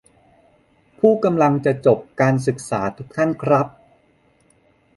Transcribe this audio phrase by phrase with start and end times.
[0.99, 3.67] "ผู้กำลังจะจบการศึกษาทุกท่านครับ"